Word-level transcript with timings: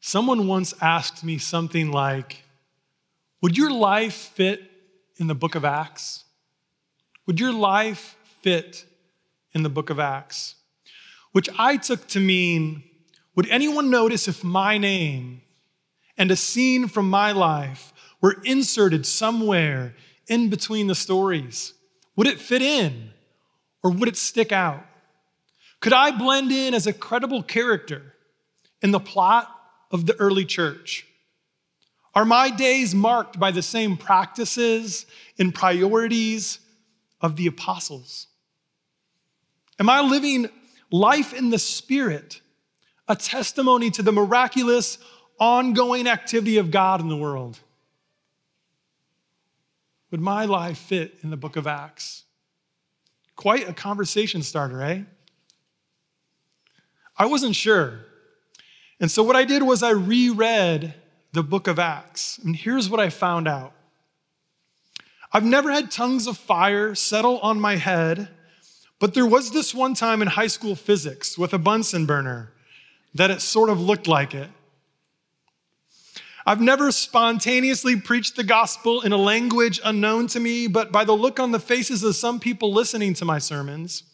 Someone 0.00 0.46
once 0.46 0.72
asked 0.80 1.22
me 1.22 1.36
something 1.36 1.92
like, 1.92 2.42
Would 3.42 3.56
your 3.56 3.70
life 3.70 4.14
fit 4.14 4.62
in 5.18 5.26
the 5.26 5.34
book 5.34 5.54
of 5.54 5.64
Acts? 5.64 6.24
Would 7.26 7.38
your 7.38 7.52
life 7.52 8.16
fit 8.40 8.86
in 9.52 9.62
the 9.62 9.68
book 9.68 9.90
of 9.90 10.00
Acts? 10.00 10.54
Which 11.32 11.50
I 11.58 11.76
took 11.76 12.06
to 12.08 12.20
mean, 12.20 12.82
Would 13.36 13.48
anyone 13.48 13.90
notice 13.90 14.26
if 14.26 14.42
my 14.42 14.78
name 14.78 15.42
and 16.16 16.30
a 16.30 16.36
scene 16.36 16.88
from 16.88 17.08
my 17.08 17.32
life 17.32 17.92
were 18.22 18.38
inserted 18.44 19.06
somewhere 19.06 19.94
in 20.26 20.48
between 20.48 20.86
the 20.86 20.94
stories? 20.94 21.74
Would 22.16 22.26
it 22.26 22.40
fit 22.40 22.62
in 22.62 23.10
or 23.82 23.90
would 23.90 24.08
it 24.08 24.16
stick 24.16 24.50
out? 24.50 24.84
Could 25.80 25.92
I 25.92 26.10
blend 26.10 26.52
in 26.52 26.72
as 26.74 26.86
a 26.86 26.92
credible 26.92 27.42
character 27.42 28.14
in 28.82 28.90
the 28.90 29.00
plot 29.00 29.59
of 29.90 30.06
the 30.06 30.16
early 30.16 30.44
church? 30.44 31.06
Are 32.14 32.24
my 32.24 32.50
days 32.50 32.94
marked 32.94 33.38
by 33.38 33.50
the 33.50 33.62
same 33.62 33.96
practices 33.96 35.06
and 35.38 35.54
priorities 35.54 36.58
of 37.20 37.36
the 37.36 37.46
apostles? 37.46 38.26
Am 39.78 39.88
I 39.88 40.00
living 40.00 40.48
life 40.90 41.32
in 41.32 41.50
the 41.50 41.58
Spirit, 41.58 42.40
a 43.08 43.14
testimony 43.14 43.90
to 43.92 44.02
the 44.02 44.12
miraculous, 44.12 44.98
ongoing 45.38 46.06
activity 46.06 46.58
of 46.58 46.70
God 46.70 47.00
in 47.00 47.08
the 47.08 47.16
world? 47.16 47.58
Would 50.10 50.20
my 50.20 50.44
life 50.44 50.78
fit 50.78 51.18
in 51.22 51.30
the 51.30 51.36
book 51.36 51.56
of 51.56 51.66
Acts? 51.66 52.24
Quite 53.36 53.68
a 53.68 53.72
conversation 53.72 54.42
starter, 54.42 54.82
eh? 54.82 55.02
I 57.16 57.26
wasn't 57.26 57.54
sure. 57.54 58.00
And 59.00 59.10
so 59.10 59.22
what 59.22 59.34
I 59.34 59.44
did 59.44 59.62
was 59.62 59.82
I 59.82 59.90
reread 59.90 60.94
the 61.32 61.42
book 61.42 61.66
of 61.66 61.78
Acts. 61.78 62.38
And 62.38 62.54
here's 62.54 62.90
what 62.90 63.00
I 63.00 63.08
found 63.08 63.48
out 63.48 63.72
I've 65.32 65.44
never 65.44 65.70
had 65.70 65.90
tongues 65.90 66.26
of 66.26 66.36
fire 66.36 66.94
settle 66.94 67.38
on 67.38 67.60
my 67.60 67.76
head, 67.76 68.28
but 68.98 69.14
there 69.14 69.26
was 69.26 69.52
this 69.52 69.74
one 69.74 69.94
time 69.94 70.22
in 70.22 70.28
high 70.28 70.48
school 70.48 70.74
physics 70.74 71.38
with 71.38 71.54
a 71.54 71.58
Bunsen 71.58 72.04
burner 72.04 72.52
that 73.14 73.30
it 73.30 73.40
sort 73.40 73.70
of 73.70 73.80
looked 73.80 74.06
like 74.06 74.34
it. 74.34 74.50
I've 76.46 76.60
never 76.60 76.90
spontaneously 76.90 77.96
preached 78.00 78.34
the 78.34 78.44
gospel 78.44 79.02
in 79.02 79.12
a 79.12 79.16
language 79.16 79.80
unknown 79.84 80.26
to 80.28 80.40
me, 80.40 80.66
but 80.66 80.90
by 80.90 81.04
the 81.04 81.12
look 81.12 81.38
on 81.38 81.52
the 81.52 81.60
faces 81.60 82.02
of 82.02 82.16
some 82.16 82.40
people 82.40 82.72
listening 82.72 83.14
to 83.14 83.24
my 83.24 83.38
sermons, 83.38 84.04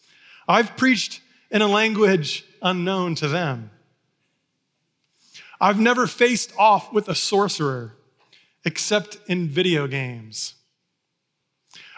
I've 0.49 0.77
preached 0.77 1.21
in 1.51 1.63
a 1.63 1.69
language 1.69 2.45
unknown 2.63 3.15
to 3.17 3.29
them. 3.29 3.71
I've 5.61 5.81
never 5.81 6.07
faced 6.07 6.53
off 6.59 6.93
with 6.93 7.09
a 7.09 7.15
sorcerer 7.15 7.97
except 8.65 9.19
in 9.29 9.49
video 9.49 9.87
games. 9.87 10.55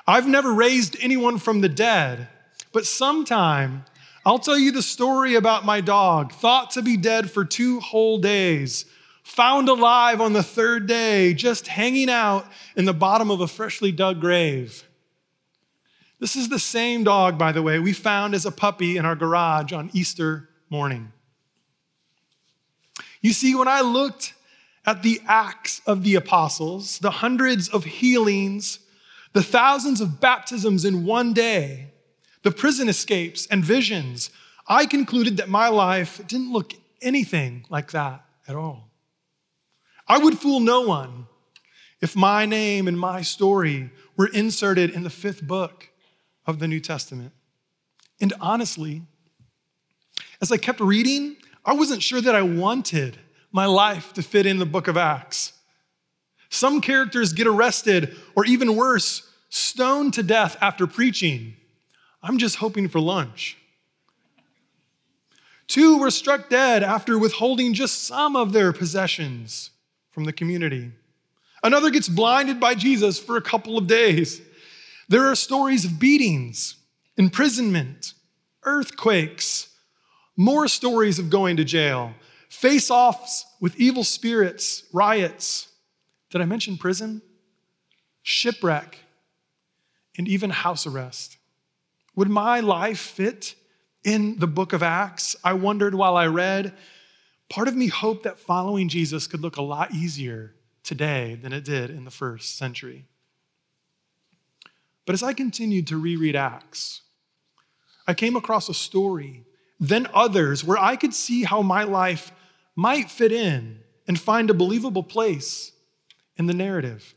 I've 0.07 0.29
never 0.29 0.53
raised 0.53 0.97
anyone 1.01 1.39
from 1.39 1.61
the 1.61 1.69
dead, 1.69 2.29
but 2.73 2.87
sometime 2.87 3.85
I'll 4.25 4.39
tell 4.39 4.59
you 4.59 4.73
the 4.73 4.83
story 4.83 5.35
about 5.35 5.65
my 5.65 5.81
dog, 5.81 6.33
thought 6.33 6.71
to 6.73 6.83
be 6.83 6.97
dead 6.97 7.31
for 7.31 7.45
two 7.45 7.81
whole 7.81 8.19
days, 8.19 8.85
found 9.23 9.69
alive 9.69 10.21
on 10.21 10.35
the 10.35 10.43
third 10.43 10.87
day, 10.87 11.35
just 11.35 11.67
hanging 11.67 12.11
out 12.11 12.47
in 12.77 12.85
the 12.85 12.95
bottom 12.95 13.31
of 13.31 13.41
a 13.41 13.49
freshly 13.49 13.93
dug 13.93 14.21
grave. 14.21 14.85
This 16.21 16.37
is 16.37 16.49
the 16.49 16.59
same 16.59 17.05
dog, 17.05 17.39
by 17.39 17.53
the 17.53 17.63
way, 17.63 17.79
we 17.79 17.93
found 17.93 18.35
as 18.35 18.45
a 18.45 18.51
puppy 18.51 18.97
in 18.97 19.05
our 19.07 19.17
garage 19.17 19.73
on 19.73 19.91
Easter 19.93 20.49
morning. 20.69 21.13
You 23.21 23.33
see, 23.33 23.55
when 23.55 23.69
I 23.69 23.81
looked 23.81 24.35
at 24.87 25.03
the 25.03 25.21
acts 25.27 25.81
of 25.87 26.03
the 26.03 26.15
apostles, 26.15 26.99
the 26.99 27.11
hundreds 27.11 27.69
of 27.69 27.85
healings, 27.85 28.79
the 29.33 29.43
thousands 29.43 30.01
of 30.01 30.21
baptisms 30.21 30.85
in 30.85 31.05
one 31.05 31.33
day, 31.33 31.89
the 32.43 32.51
prison 32.51 32.89
escapes 32.89 33.47
and 33.47 33.65
visions, 33.65 34.31
I 34.67 34.87
concluded 34.87 35.37
that 35.39 35.49
my 35.49 35.69
life 35.69 36.21
didn't 36.27 36.53
look 36.53 36.73
anything 37.03 37.65
like 37.69 37.91
that 37.93 38.25
at 38.47 38.57
all. 38.57 38.91
I 40.07 40.19
would 40.19 40.39
fool 40.39 40.61
no 40.61 40.83
one 40.83 41.27
if 42.01 42.17
my 42.17 42.47
name 42.47 42.89
and 42.89 42.99
my 42.99 43.23
story 43.23 43.91
were 44.17 44.29
inserted 44.29 44.91
in 44.91 45.03
the 45.03 45.11
fifth 45.11 45.47
book 45.47 45.91
of 46.47 46.59
the 46.59 46.69
New 46.69 46.81
Testament. 46.81 47.33
And 48.21 48.33
honestly, 48.41 49.03
as 50.41 50.51
I 50.51 50.57
kept 50.57 50.81
reading, 50.81 51.37
I 51.69 51.75
wasn't 51.75 52.03
sure 52.03 52.23
that 52.23 52.35
I 52.35 52.41
wanted 52.41 53.19
my 53.53 53.67
life 53.67 54.15
to 54.15 54.23
fit 54.23 54.47
in 54.47 54.59
the 54.59 54.65
book 54.65 54.89
of 54.89 54.97
Acts. 54.97 55.53
Some 56.49 56.81
characters 56.81 57.35
get 57.35 57.47
arrested, 57.47 58.17
or 58.35 58.47
even 58.47 58.75
worse, 58.75 59.31
stoned 59.51 60.15
to 60.15 60.23
death 60.23 60.57
after 60.63 60.87
preaching. 60.87 61.57
I'm 62.23 62.39
just 62.39 62.57
hoping 62.57 62.89
for 62.89 63.01
lunch. 63.01 63.59
Two 65.67 65.99
were 65.99 66.11
struck 66.11 66.49
dead 66.49 66.83
after 66.83 67.19
withholding 67.19 67.75
just 67.75 68.05
some 68.05 68.35
of 68.35 68.55
their 68.55 68.73
possessions 68.73 69.69
from 70.11 70.25
the 70.25 70.33
community. 70.33 70.93
Another 71.63 71.91
gets 71.91 72.09
blinded 72.09 72.59
by 72.59 72.77
Jesus 72.77 73.19
for 73.19 73.37
a 73.37 73.43
couple 73.43 73.77
of 73.77 73.87
days. 73.87 74.41
There 75.11 75.27
are 75.27 75.35
stories 75.35 75.85
of 75.85 76.01
beatings, 76.01 76.77
imprisonment, 77.19 78.15
earthquakes, 78.63 79.68
more 80.39 80.69
stories 80.69 81.19
of 81.19 81.29
going 81.29 81.57
to 81.57 81.65
jail, 81.65 82.15
face 82.49 82.91
offs 82.91 83.45
with 83.61 83.79
evil 83.79 84.05
spirits, 84.05 84.85
riots. 84.93 85.69
Did 86.31 86.41
I 86.41 86.45
mention 86.45 86.79
prison? 86.79 87.21
Shipwreck, 88.23 88.99
and 90.17 90.29
even 90.29 90.51
house 90.51 90.87
arrest. 90.87 91.37
Would 92.15 92.31
my 92.31 92.61
life 92.61 93.01
fit 93.01 93.57
in 94.05 94.39
the 94.39 94.47
book 94.47 94.73
of 94.73 94.83
Acts? 94.83 95.35
I 95.43 95.55
wondered 95.55 95.95
while 95.95 96.17
I 96.17 96.27
read. 96.27 96.73
Part 97.49 97.67
of 97.67 97.75
me 97.75 97.89
hoped 97.89 98.23
that 98.23 98.39
following 98.39 98.89
Jesus 98.89 99.27
could 99.27 99.41
look 99.41 99.57
a 99.57 99.63
lot 99.63 99.93
easier 99.93 100.55
today 100.85 101.37
than 101.41 101.53
it 101.53 101.65
did 101.65 101.91
in 101.91 102.05
the 102.05 102.11
first 102.13 102.57
century. 102.57 103.07
But 105.05 105.15
as 105.15 105.23
I 105.23 105.33
continued 105.33 105.89
to 105.89 105.97
reread 105.97 106.37
Acts, 106.37 107.01
I 108.07 108.15
came 108.15 108.37
across 108.37 108.69
a 108.69 108.75
story 108.75 109.45
then 109.81 110.07
others 110.13 110.65
where 110.65 110.79
I 110.79 110.97
could 110.97 111.15
see 111.15 111.45
how 111.45 111.63
my 111.63 111.85
life 111.85 112.33
might 112.75 113.11
fit 113.11 113.33
in 113.33 113.81
and 114.07 114.19
find 114.19 114.51
a 114.51 114.55
believable 114.55 115.03
place 115.03 115.73
in 116.37 116.47
the 116.47 116.55
narrative. 116.55 117.15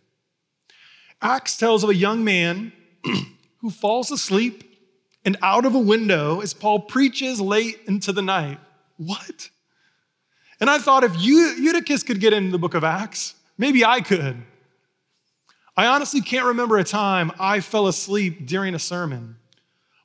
Acts 1.22 1.58
tells 1.58 1.84
of 1.84 1.90
a 1.90 1.96
young 1.96 2.24
man 2.24 2.74
who 3.60 3.70
falls 3.70 4.12
asleep 4.12 4.64
and 5.24 5.38
out 5.42 5.66
of 5.66 5.76
a 5.76 5.80
window 5.80 6.42
as 6.42 6.54
Paul 6.54 6.80
preaches 6.80 7.40
late 7.40 7.80
into 7.88 8.12
the 8.12 8.22
night. 8.24 8.60
What? 8.98 9.50
And 10.60 10.70
I 10.70 10.78
thought 10.78 11.04
if 11.04 11.20
Eutychus 11.20 12.04
could 12.04 12.20
get 12.20 12.34
into 12.34 12.52
the 12.52 12.60
book 12.60 12.74
of 12.74 12.84
Acts, 12.84 13.36
maybe 13.58 13.86
I 13.86 14.02
could. 14.02 14.44
I 15.78 15.88
honestly 15.88 16.22
can't 16.22 16.46
remember 16.46 16.78
a 16.78 16.84
time 16.84 17.32
I 17.40 17.62
fell 17.62 17.88
asleep 17.88 18.46
during 18.46 18.76
a 18.76 18.80
sermon. 18.80 19.38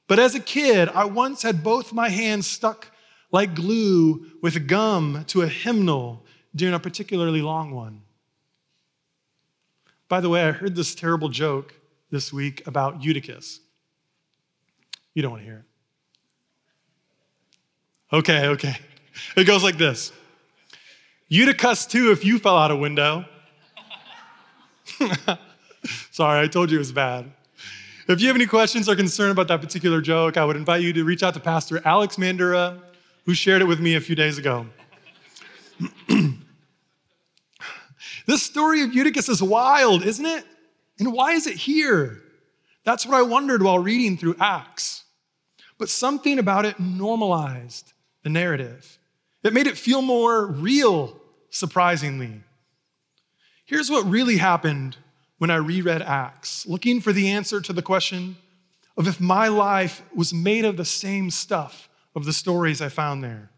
But 0.09 0.19
as 0.19 0.35
a 0.35 0.41
kid, 0.41 0.89
I 0.89 1.05
once 1.05 1.43
had 1.43 1.65
both 1.65 1.93
my 1.93 2.09
hands 2.09 2.47
stuck 2.47 2.89
like 3.33 3.55
glue 3.55 4.27
with 4.41 4.69
gum 4.69 5.25
to 5.29 5.43
a 5.43 5.49
hymnal 5.49 6.25
during 6.55 6.75
a 6.75 6.79
particularly 6.79 7.43
long 7.43 7.73
one. 7.73 8.03
By 10.09 10.21
the 10.21 10.29
way, 10.29 10.45
I 10.45 10.53
heard 10.53 10.77
this 10.77 10.95
terrible 10.95 11.29
joke 11.29 11.75
this 12.11 12.33
week 12.33 12.65
about 12.67 13.03
Eutychus. 13.03 13.61
You 15.15 15.23
don't 15.23 15.33
want 15.33 15.43
to 15.43 15.47
hear 15.47 15.59
it. 15.59 15.65
Okay, 18.17 18.47
okay. 18.49 18.77
It 19.37 19.45
goes 19.45 19.65
like 19.65 19.79
this 19.79 20.13
Eutychus, 21.29 21.87
too, 21.87 22.13
if 22.13 22.25
you 22.25 22.39
fell 22.39 22.57
out 22.57 22.71
a 22.71 22.77
window. 22.77 23.25
Sorry, 26.11 26.45
I 26.45 26.47
told 26.49 26.71
you 26.71 26.77
it 26.77 26.81
was 26.81 26.93
bad. 26.93 27.33
If 28.09 28.21
you 28.21 28.29
have 28.29 28.37
any 28.37 28.47
questions 28.47 28.89
or 28.89 28.95
concern 28.95 29.33
about 29.33 29.49
that 29.49 29.61
particular 29.61 30.01
joke, 30.01 30.37
I 30.37 30.45
would 30.45 30.55
invite 30.55 30.81
you 30.81 30.93
to 30.93 31.03
reach 31.03 31.25
out 31.25 31.35
to 31.35 31.41
Pastor 31.41 31.83
Alex 31.85 32.15
Mandura, 32.17 32.81
who 33.25 33.35
shared 33.35 33.63
it 33.63 33.65
with 33.65 33.81
me 33.81 33.97
a 33.97 34.01
few 34.01 34.15
days 34.15 34.39
ago. 34.39 34.67
this 38.27 38.45
story 38.45 38.83
of 38.83 38.95
Eutychus 38.95 39.29
is 39.29 39.43
wild, 39.43 40.05
isn't 40.05 40.25
it? 40.25 40.45
And 41.01 41.13
why 41.13 41.33
is 41.33 41.49
it 41.49 41.57
here? 41.57 42.23
That's 42.85 43.05
what 43.05 43.17
I 43.17 43.23
wondered 43.23 43.61
while 43.61 43.81
reading 43.81 44.17
through 44.17 44.37
Acts. 44.39 45.03
But 45.77 45.89
something 45.89 46.39
about 46.39 46.65
it 46.65 46.79
normalized 46.79 47.93
the 48.23 48.31
narrative. 48.31 48.99
It 49.43 49.53
made 49.53 49.67
it 49.67 49.77
feel 49.77 50.01
more 50.01 50.47
real, 50.47 51.21
surprisingly. 51.51 52.41
Here's 53.65 53.91
what 53.91 54.07
really 54.07 54.37
happened 54.37 54.97
when 55.39 55.51
I 55.51 55.57
reread 55.57 56.03
Acts, 56.03 56.67
looking 56.67 57.01
for 57.01 57.13
the 57.13 57.29
answer 57.29 57.61
to 57.61 57.73
the 57.73 57.83
question 57.83 58.37
of 58.97 59.07
if 59.07 59.21
my 59.21 59.49
life 59.49 60.03
was 60.15 60.33
made 60.33 60.65
of 60.65 60.77
the 60.77 60.85
same 60.85 61.31
stuff 61.31 61.89
of 62.15 62.25
the 62.25 62.33
stories 62.33 62.81
I 62.81 62.89
found 62.89 63.23
there. 63.23 63.51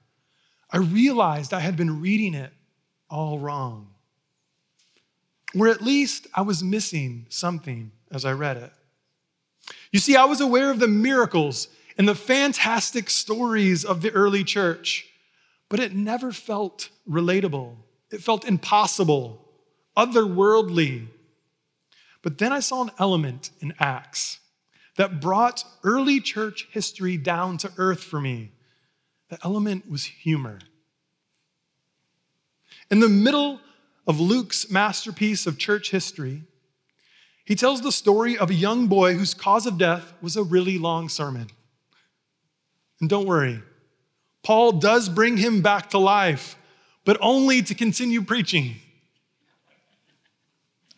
I 0.70 0.78
realized 0.78 1.54
I 1.54 1.60
had 1.60 1.76
been 1.76 2.00
reading 2.00 2.34
it 2.34 2.52
all 3.08 3.38
wrong. 3.38 3.94
Or 5.58 5.68
at 5.68 5.80
least 5.80 6.26
I 6.34 6.42
was 6.42 6.62
missing 6.62 7.26
something 7.28 7.92
as 8.10 8.24
I 8.24 8.32
read 8.32 8.56
it. 8.56 8.72
You 9.92 9.98
see, 9.98 10.16
I 10.16 10.24
was 10.24 10.40
aware 10.40 10.70
of 10.70 10.78
the 10.78 10.88
miracles 10.88 11.68
and 11.96 12.08
the 12.08 12.14
fantastic 12.14 13.08
stories 13.08 13.84
of 13.84 14.02
the 14.02 14.10
early 14.10 14.44
church, 14.44 15.06
but 15.68 15.80
it 15.80 15.94
never 15.94 16.32
felt 16.32 16.90
relatable. 17.08 17.76
It 18.10 18.22
felt 18.22 18.46
impossible, 18.46 19.44
otherworldly. 19.96 21.08
But 22.22 22.38
then 22.38 22.52
I 22.52 22.60
saw 22.60 22.82
an 22.82 22.90
element 22.98 23.50
in 23.60 23.74
Acts 23.78 24.40
that 24.96 25.20
brought 25.20 25.64
early 25.84 26.20
church 26.20 26.68
history 26.72 27.16
down 27.16 27.56
to 27.58 27.72
earth 27.76 28.02
for 28.02 28.20
me. 28.20 28.52
The 29.28 29.38
element 29.44 29.88
was 29.88 30.04
humor. 30.04 30.58
In 32.90 33.00
the 33.00 33.08
middle 33.08 33.60
of 34.06 34.18
Luke's 34.18 34.70
masterpiece 34.70 35.46
of 35.46 35.58
church 35.58 35.90
history, 35.90 36.42
he 37.44 37.54
tells 37.54 37.80
the 37.80 37.92
story 37.92 38.36
of 38.36 38.50
a 38.50 38.54
young 38.54 38.88
boy 38.88 39.14
whose 39.14 39.34
cause 39.34 39.66
of 39.66 39.78
death 39.78 40.12
was 40.20 40.36
a 40.36 40.42
really 40.42 40.78
long 40.78 41.08
sermon. 41.08 41.48
And 43.00 43.08
don't 43.08 43.26
worry, 43.26 43.62
Paul 44.42 44.72
does 44.72 45.08
bring 45.08 45.36
him 45.36 45.62
back 45.62 45.90
to 45.90 45.98
life, 45.98 46.56
but 47.04 47.16
only 47.20 47.62
to 47.62 47.74
continue 47.74 48.22
preaching. 48.22 48.76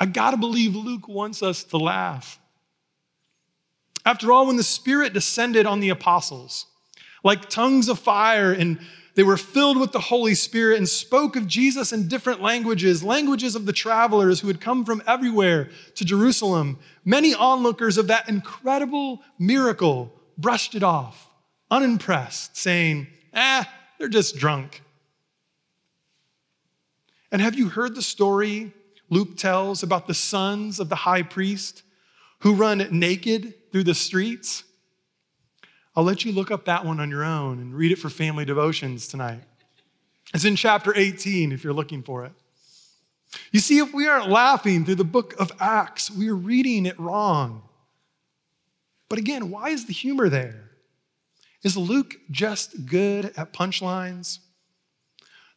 I 0.01 0.07
gotta 0.07 0.39
believe 0.39 0.75
Luke 0.75 1.07
wants 1.07 1.43
us 1.43 1.63
to 1.65 1.77
laugh. 1.77 2.41
After 4.07 4.33
all, 4.33 4.47
when 4.47 4.57
the 4.57 4.63
Spirit 4.63 5.13
descended 5.13 5.67
on 5.67 5.81
the 5.81 5.91
apostles, 5.91 6.65
like 7.23 7.51
tongues 7.51 7.91
of 7.91 7.99
fire, 7.99 8.51
and 8.51 8.79
they 9.15 9.23
were 9.23 9.37
filled 9.37 9.79
with 9.79 9.93
the 9.93 10.01
Holy 10.01 10.35
Spirit 10.35 10.79
and 10.79 10.89
spoke 10.89 11.37
of 11.37 11.47
Jesus 11.47 11.93
in 11.93 12.09
different 12.09 12.41
languages, 12.41 13.05
languages 13.05 13.55
of 13.55 13.67
the 13.67 13.73
travelers 13.75 14.41
who 14.41 14.49
had 14.49 14.61
come 14.61 14.87
from 14.87 15.03
everywhere 15.07 15.69
to 15.97 16.05
Jerusalem. 16.07 16.79
Many 17.05 17.35
onlookers 17.35 17.99
of 17.99 18.07
that 18.07 18.29
incredible 18.31 19.21
miracle 19.39 20.15
brushed 20.39 20.75
it 20.75 20.83
off, 20.83 21.29
unimpressed, 21.71 22.57
saying, 22.57 23.09
Eh, 23.35 23.65
they're 23.99 24.09
just 24.09 24.37
drunk. 24.37 24.83
And 27.31 27.43
have 27.43 27.55
you 27.55 27.69
heard 27.69 27.95
the 27.95 28.03
story 28.03 28.73
Luke 29.11 29.37
tells 29.37 29.83
about 29.83 30.07
the 30.07 30.15
sons 30.15 30.81
of 30.81 30.89
the 30.89 30.97
high 30.97 31.23
priest 31.23 31.83
who 32.41 32.55
run 32.55 32.87
naked 32.91 33.71
through 33.71 33.85
the 33.85 33.95
streets? 33.95 34.65
I'll 35.95 36.05
let 36.05 36.25
you 36.25 36.33
look 36.33 36.51
up 36.51 36.65
that 36.67 36.87
one 36.87 37.01
on 37.01 37.11
your 37.11 37.25
own 37.25 37.59
and 37.59 37.75
read 37.75 37.93
it 37.93 37.99
for 37.99 38.09
family 38.09 38.45
devotions 38.45 39.09
tonight. 39.09 39.43
It's 40.33 40.45
in 40.45 40.57
chapter 40.57 40.97
18 40.97 41.53
if 41.53 41.65
you're 41.65 41.73
looking 41.73 42.03
for 42.03 42.25
it. 42.25 42.33
You 43.53 43.61
see, 43.61 43.79
if 43.79 43.93
we 43.93 44.07
aren't 44.07 44.29
laughing 44.29 44.85
through 44.85 44.97
the 44.97 45.05
book 45.05 45.35
of 45.39 45.53
Acts, 45.61 46.11
we 46.11 46.29
are 46.29 46.37
reading 46.37 46.87
it 46.87 46.99
wrong. 46.99 47.63
But 49.09 49.19
again, 49.19 49.51
why 49.51 49.71
is 49.71 49.87
the 49.87 49.93
humor 49.93 50.29
there? 50.29 50.71
Is 51.63 51.77
Luke 51.77 52.17
just 52.31 52.87
good 52.87 53.33
at 53.37 53.53
punchlines? 53.53 54.39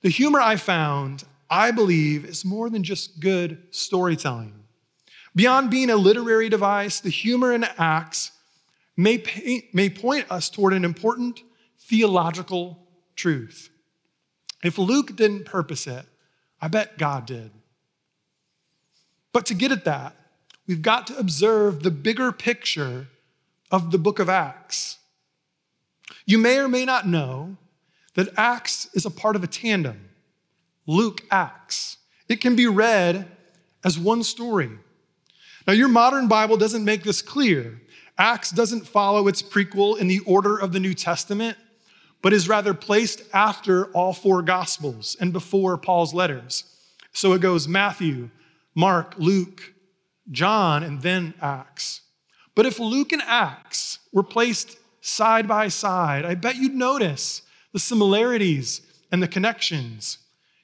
The 0.02 0.10
humor 0.10 0.42
I 0.42 0.56
found, 0.56 1.24
I 1.54 1.70
believe, 1.70 2.26
is 2.26 2.44
more 2.44 2.68
than 2.72 2.84
just 2.84 3.20
good 3.20 3.62
storytelling. 3.70 4.56
Beyond 5.36 5.70
being 5.70 5.92
a 5.92 5.96
literary 5.96 6.50
device, 6.50 7.00
the 7.00 7.12
humor 7.12 7.54
in 7.54 7.64
Acts 7.78 8.32
may, 8.98 9.20
paint, 9.20 9.66
may 9.72 9.88
point 9.88 10.26
us 10.32 10.50
toward 10.50 10.74
an 10.74 10.84
important 10.84 11.44
theological 11.80 12.80
truth. 13.16 13.70
If 14.64 14.80
Luke 14.80 15.16
didn't 15.16 15.46
purpose 15.46 15.86
it, 15.86 16.08
I 16.60 16.70
bet 16.70 16.98
God 16.98 17.28
did. 17.28 17.52
But 19.32 19.46
to 19.46 19.54
get 19.54 19.72
at 19.72 19.86
that, 19.86 20.16
we've 20.66 20.82
got 20.82 21.06
to 21.08 21.18
observe 21.20 21.84
the 21.84 21.92
bigger 21.92 22.32
picture 22.32 23.10
of 23.70 23.92
the 23.92 24.00
book 24.00 24.18
of 24.18 24.28
Acts. 24.28 24.98
You 26.26 26.40
may 26.40 26.58
or 26.58 26.68
may 26.68 26.84
not 26.84 27.08
know 27.08 27.58
that 28.16 28.34
Acts 28.38 28.90
is 28.96 29.06
a 29.06 29.12
part 29.12 29.36
of 29.36 29.44
a 29.44 29.48
tandem 29.48 30.10
Luke 30.86 31.22
Acts. 31.32 31.98
It 32.28 32.42
can 32.42 32.56
be 32.56 32.68
read 32.68 33.30
as 33.84 34.00
one 34.00 34.24
story. 34.24 34.72
Now, 35.68 35.74
your 35.74 35.88
modern 35.88 36.28
Bible 36.28 36.58
doesn't 36.58 36.84
make 36.84 37.04
this 37.04 37.22
clear. 37.22 37.82
Acts 38.18 38.52
doesn't 38.52 38.88
follow 38.88 39.28
its 39.28 39.42
prequel 39.42 39.98
in 39.98 40.08
the 40.08 40.20
order 40.20 40.58
of 40.58 40.74
the 40.74 40.80
New 40.80 40.94
Testament, 40.94 41.58
but 42.22 42.34
is 42.34 42.50
rather 42.50 42.74
placed 42.74 43.24
after 43.34 43.86
all 43.88 44.14
four 44.14 44.42
Gospels 44.42 45.16
and 45.20 45.34
before 45.34 45.78
Paul's 45.78 46.14
letters. 46.14 46.66
So 47.12 47.34
it 47.34 47.42
goes 47.42 47.68
Matthew, 47.68 48.30
Mark, 48.76 49.16
Luke, 49.18 49.74
John, 50.32 50.84
and 50.84 51.02
then 51.02 51.34
Acts. 51.42 52.02
But 52.56 52.66
if 52.66 52.80
Luke 52.80 53.12
and 53.12 53.22
Acts 53.26 54.00
were 54.12 54.24
placed 54.24 54.78
side 55.02 55.48
by 55.48 55.68
side, 55.68 56.26
I 56.26 56.36
bet 56.36 56.56
you'd 56.56 56.74
notice 56.74 57.42
the 57.72 57.80
similarities 57.80 58.82
and 59.12 59.22
the 59.22 59.28
connections. 59.28 60.20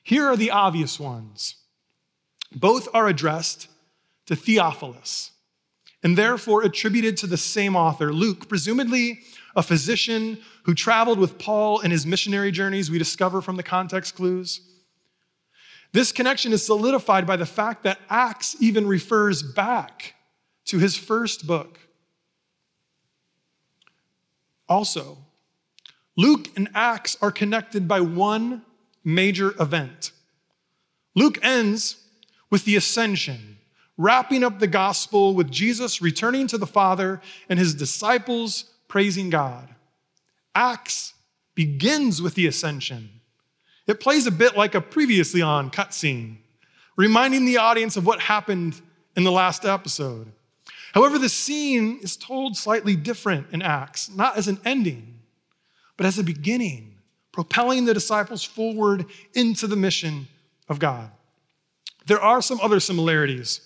Here 0.10 0.26
are 0.26 0.36
the 0.36 0.50
obvious 0.50 1.00
ones. 1.00 1.54
Both 2.52 2.88
are 2.96 3.08
addressed 3.08 3.68
to 4.26 4.36
Theophilus, 4.36 5.30
and 6.02 6.18
therefore 6.18 6.64
attributed 6.64 7.16
to 7.18 7.28
the 7.28 7.38
same 7.38 7.76
author, 7.76 8.12
Luke, 8.12 8.50
presumably 8.50 9.20
a 9.56 9.62
physician 9.62 10.40
who 10.64 10.74
traveled 10.74 11.20
with 11.20 11.38
Paul 11.38 11.82
in 11.82 11.92
his 11.92 12.08
missionary 12.08 12.50
journeys, 12.52 12.90
we 12.90 12.98
discover 12.98 13.40
from 13.40 13.56
the 13.56 13.62
context 13.62 14.16
clues. 14.16 14.62
This 15.92 16.12
connection 16.12 16.54
is 16.54 16.66
solidified 16.66 17.28
by 17.28 17.36
the 17.36 17.46
fact 17.46 17.84
that 17.84 18.00
Acts 18.10 18.56
even 18.60 18.88
refers 18.88 19.44
back 19.44 20.16
to 20.66 20.80
his 20.80 20.98
first 20.98 21.46
book. 21.46 21.78
Also, 24.68 25.20
Luke 26.18 26.48
and 26.56 26.68
Acts 26.74 27.16
are 27.22 27.32
connected 27.32 27.88
by 27.88 28.02
one 28.02 28.64
major 29.04 29.54
event. 29.60 30.12
Luke 31.16 31.40
ends 31.44 31.98
with 32.50 32.66
the 32.66 32.76
ascension 32.76 33.58
wrapping 34.00 34.46
up 34.46 34.60
the 34.60 34.68
gospel 34.68 35.36
with 35.36 35.52
Jesus 35.52 36.02
returning 36.02 36.48
to 36.48 36.58
the 36.58 36.66
Father 36.66 37.22
and 37.50 37.60
his 37.60 37.76
disciples 37.76 38.64
praising 38.88 39.30
God. 39.30 39.68
Acts 40.56 41.14
begins 41.54 42.22
with 42.22 42.34
the 42.36 42.48
ascension. 42.48 43.10
It 43.88 44.00
plays 44.00 44.26
a 44.26 44.32
bit 44.32 44.56
like 44.56 44.74
a 44.74 44.80
previously 44.80 45.42
on 45.42 45.70
cutscene, 45.70 46.38
reminding 46.96 47.44
the 47.44 47.58
audience 47.58 47.98
of 47.98 48.06
what 48.06 48.22
happened 48.22 48.82
in 49.18 49.26
the 49.26 49.32
last 49.34 49.66
episode. 49.66 50.32
However, 50.94 51.20
the 51.20 51.28
scene 51.28 52.00
is 52.02 52.16
told 52.16 52.56
slightly 52.56 52.96
different 52.96 53.48
in 53.52 53.62
Acts, 53.62 54.10
not 54.10 54.38
as 54.38 54.48
an 54.48 54.60
ending, 54.64 55.20
but 55.98 56.06
as 56.06 56.18
a 56.18 56.24
beginning, 56.24 56.89
propelling 57.32 57.86
the 57.86 57.94
disciples 57.94 58.44
forward 58.44 59.06
into 59.34 59.68
the 59.68 59.76
mission 59.76 60.28
of 60.68 60.80
God. 60.80 61.12
There 62.08 62.22
are 62.22 62.42
some 62.42 62.60
other 62.62 62.80
similarities 62.80 63.62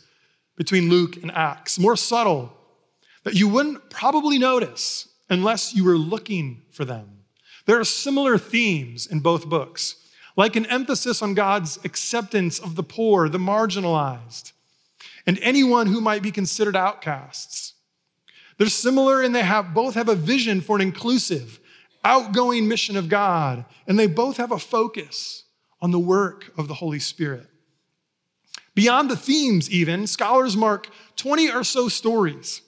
between 0.56 0.90
Luke 0.90 1.18
and 1.18 1.32
Acts, 1.32 1.80
more 1.80 1.96
subtle, 1.96 2.54
that 3.24 3.36
you 3.36 3.48
wouldn't 3.48 3.90
probably 3.90 4.38
notice 4.38 5.08
unless 5.30 5.74
you 5.74 5.84
were 5.84 5.98
looking 5.98 6.62
for 6.72 6.86
them. 6.86 7.24
There 7.66 7.80
are 7.80 7.86
similar 7.86 8.38
themes 8.38 9.08
in 9.08 9.22
both 9.22 9.48
books, 9.48 9.96
like 10.36 10.56
an 10.56 10.66
emphasis 10.66 11.22
on 11.22 11.34
God's 11.34 11.80
acceptance 11.86 12.60
of 12.60 12.76
the 12.76 12.84
poor, 12.84 13.30
the 13.30 13.38
marginalized, 13.38 14.52
and 15.26 15.40
anyone 15.42 15.88
who 15.88 16.02
might 16.02 16.22
be 16.22 16.32
considered 16.32 16.76
outcasts. 16.76 17.74
They're 18.58 18.68
similar 18.68 19.22
and 19.22 19.34
they 19.34 19.44
have 19.44 19.74
both 19.74 19.96
have 19.96 20.10
a 20.10 20.16
vision 20.16 20.62
for 20.62 20.76
an 20.76 20.82
inclusive, 20.82 21.60
outgoing 22.04 22.68
mission 22.68 22.98
of 22.98 23.10
God, 23.10 23.66
and 23.88 23.98
they 23.98 24.08
both 24.08 24.38
have 24.38 24.52
a 24.52 24.60
focus 24.60 25.44
on 25.82 25.92
the 25.92 26.00
work 26.00 26.52
of 26.58 26.68
the 26.68 26.76
Holy 26.76 27.00
Spirit. 27.00 27.48
Beyond 28.76 29.10
the 29.10 29.18
themes, 29.18 29.70
even, 29.70 30.08
scholars 30.08 30.58
mark 30.58 30.90
20 31.16 31.52
or 31.52 31.64
so 31.64 31.88
stories 31.88 32.62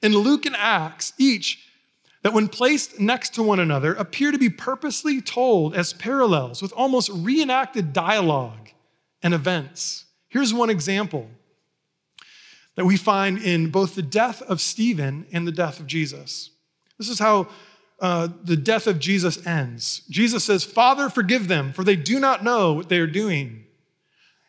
in 0.00 0.12
Luke 0.12 0.46
and 0.46 0.56
Acts, 0.56 1.12
each 1.18 1.68
that, 2.22 2.32
when 2.32 2.48
placed 2.48 3.00
next 3.00 3.34
to 3.34 3.42
one 3.42 3.60
another, 3.60 3.94
appear 3.94 4.30
to 4.30 4.38
be 4.38 4.48
purposely 4.48 5.20
told 5.20 5.74
as 5.74 5.92
parallels 5.92 6.62
with 6.62 6.72
almost 6.72 7.10
reenacted 7.12 7.92
dialogue 7.92 8.70
and 9.22 9.34
events. 9.34 10.04
Here's 10.28 10.54
one 10.54 10.70
example 10.70 11.28
that 12.76 12.84
we 12.84 12.96
find 12.96 13.38
in 13.38 13.70
both 13.70 13.94
the 13.94 14.02
death 14.02 14.40
of 14.42 14.60
Stephen 14.60 15.26
and 15.32 15.46
the 15.46 15.52
death 15.52 15.78
of 15.78 15.86
Jesus. 15.86 16.50
This 16.98 17.08
is 17.08 17.18
how 17.18 17.48
uh, 18.02 18.28
the 18.42 18.56
death 18.56 18.88
of 18.88 18.98
Jesus 18.98 19.46
ends. 19.46 20.02
Jesus 20.10 20.42
says, 20.42 20.64
Father, 20.64 21.08
forgive 21.08 21.46
them, 21.46 21.72
for 21.72 21.84
they 21.84 21.94
do 21.94 22.18
not 22.18 22.42
know 22.42 22.72
what 22.72 22.88
they 22.88 22.98
are 22.98 23.06
doing. 23.06 23.64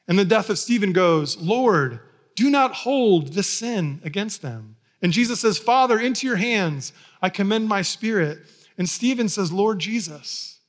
And 0.07 0.17
the 0.17 0.25
death 0.25 0.50
of 0.50 0.57
Stephen 0.57 0.91
goes, 0.91 1.38
Lord, 1.38 2.00
do 2.36 2.50
not 2.50 2.74
hold 2.74 3.33
this 3.33 3.48
sin 3.48 4.01
against 4.03 4.41
them. 4.41 4.75
And 5.03 5.13
Jesus 5.13 5.39
says, 5.39 5.60
Father, 5.60 6.00
into 6.00 6.25
your 6.25 6.38
hands 6.38 6.93
I 7.22 7.29
commend 7.29 7.69
my 7.69 7.83
spirit. 7.83 8.39
And 8.77 8.89
Stephen 8.89 9.29
says, 9.29 9.51
Lord 9.51 9.77
Jesus, 9.77 10.60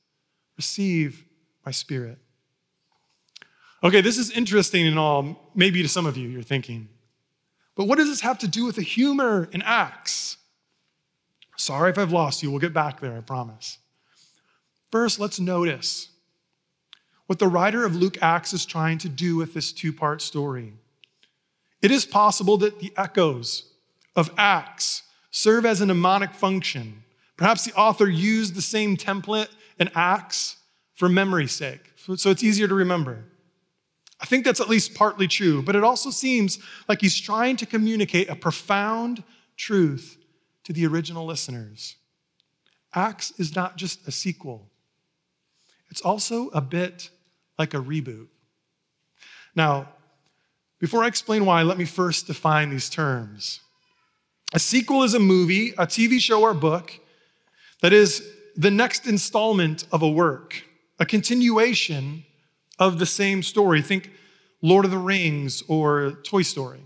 receive 0.55 1.25
my 1.65 1.71
spirit. 1.71 2.19
Okay, 3.83 4.01
this 4.01 4.19
is 4.19 4.29
interesting 4.29 4.85
and 4.85 4.99
all, 4.99 5.51
maybe 5.55 5.81
to 5.81 5.89
some 5.89 6.05
of 6.05 6.17
you, 6.17 6.29
you're 6.29 6.43
thinking. 6.43 6.87
But 7.75 7.85
what 7.85 7.97
does 7.97 8.09
this 8.09 8.21
have 8.21 8.37
to 8.39 8.47
do 8.47 8.63
with 8.63 8.75
the 8.75 8.83
humor 8.83 9.49
in 9.51 9.63
Acts? 9.63 10.37
Sorry 11.57 11.89
if 11.89 11.97
I've 11.97 12.11
lost 12.11 12.43
you. 12.43 12.51
We'll 12.51 12.59
get 12.59 12.73
back 12.73 12.99
there, 12.99 13.17
I 13.17 13.21
promise. 13.21 13.77
First, 14.91 15.19
let's 15.19 15.39
notice 15.39 16.09
what 17.27 17.39
the 17.39 17.47
writer 17.47 17.85
of 17.85 17.95
Luke 17.95 18.17
Acts 18.21 18.53
is 18.53 18.65
trying 18.65 18.97
to 18.99 19.09
do 19.09 19.35
with 19.35 19.53
this 19.53 19.71
two 19.71 19.91
part 19.91 20.21
story. 20.21 20.73
It 21.81 21.91
is 21.91 22.05
possible 22.05 22.57
that 22.57 22.79
the 22.79 22.93
echoes 22.97 23.71
of 24.15 24.31
Acts 24.37 25.03
serve 25.31 25.65
as 25.65 25.81
a 25.81 25.85
mnemonic 25.85 26.33
function. 26.33 27.03
Perhaps 27.37 27.65
the 27.65 27.73
author 27.73 28.07
used 28.07 28.55
the 28.55 28.61
same 28.61 28.95
template 28.95 29.49
in 29.79 29.89
Acts 29.95 30.57
for 30.93 31.09
memory's 31.09 31.51
sake, 31.51 31.91
so 31.97 32.29
it's 32.29 32.43
easier 32.43 32.67
to 32.67 32.73
remember. 32.73 33.25
I 34.21 34.25
think 34.25 34.45
that's 34.45 34.61
at 34.61 34.69
least 34.69 34.95
partly 34.95 35.27
true, 35.27 35.61
but 35.61 35.75
it 35.75 35.83
also 35.83 36.09
seems 36.09 36.59
like 36.87 37.01
he's 37.01 37.19
trying 37.19 37.57
to 37.57 37.65
communicate 37.65 38.29
a 38.29 38.35
profound 38.35 39.23
truth 39.57 40.17
to 40.65 40.73
the 40.73 40.85
original 40.85 41.25
listeners. 41.25 41.95
Acts 42.93 43.31
is 43.37 43.55
not 43.55 43.77
just 43.77 44.07
a 44.07 44.11
sequel, 44.11 44.69
it's 45.89 46.01
also 46.01 46.49
a 46.49 46.61
bit 46.61 47.09
like 47.57 47.73
a 47.73 47.77
reboot. 47.77 48.27
Now, 49.55 49.89
before 50.79 51.03
I 51.03 51.07
explain 51.07 51.45
why, 51.45 51.61
let 51.63 51.77
me 51.77 51.85
first 51.85 52.27
define 52.27 52.69
these 52.69 52.89
terms. 52.89 53.61
A 54.53 54.59
sequel 54.59 55.03
is 55.03 55.13
a 55.13 55.19
movie, 55.19 55.69
a 55.71 55.87
TV 55.87 56.19
show, 56.19 56.41
or 56.41 56.53
book 56.53 56.91
that 57.81 57.93
is 57.93 58.27
the 58.55 58.71
next 58.71 59.07
installment 59.07 59.85
of 59.91 60.01
a 60.01 60.09
work, 60.09 60.63
a 60.99 61.05
continuation 61.05 62.25
of 62.77 62.99
the 62.99 63.05
same 63.05 63.41
story. 63.41 63.81
Think 63.81 64.11
Lord 64.61 64.85
of 64.85 64.91
the 64.91 64.97
Rings 64.97 65.63
or 65.67 66.19
Toy 66.23 66.41
Story. 66.41 66.81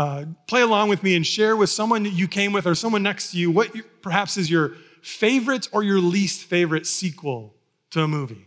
Uh, 0.00 0.24
play 0.46 0.62
along 0.62 0.88
with 0.88 1.02
me 1.02 1.14
and 1.14 1.26
share 1.26 1.54
with 1.54 1.68
someone 1.68 2.04
that 2.04 2.14
you 2.14 2.26
came 2.26 2.54
with 2.54 2.66
or 2.66 2.74
someone 2.74 3.02
next 3.02 3.32
to 3.32 3.36
you 3.36 3.50
what 3.50 3.70
perhaps 4.00 4.38
is 4.38 4.50
your 4.50 4.72
favorite 5.02 5.68
or 5.72 5.82
your 5.82 6.00
least 6.00 6.42
favorite 6.44 6.86
sequel 6.86 7.54
to 7.90 8.00
a 8.00 8.08
movie. 8.08 8.46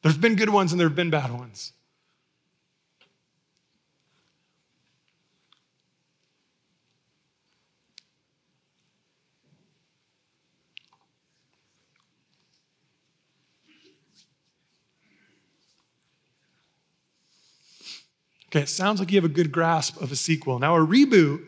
There's 0.00 0.16
been 0.16 0.36
good 0.36 0.48
ones 0.48 0.72
and 0.72 0.80
there 0.80 0.88
have 0.88 0.96
been 0.96 1.10
bad 1.10 1.30
ones. 1.30 1.74
Okay, 18.48 18.60
it 18.60 18.68
sounds 18.68 19.00
like 19.00 19.10
you 19.10 19.16
have 19.16 19.28
a 19.28 19.32
good 19.32 19.50
grasp 19.50 20.00
of 20.00 20.12
a 20.12 20.16
sequel. 20.16 20.58
Now, 20.58 20.76
a 20.76 20.86
reboot 20.86 21.44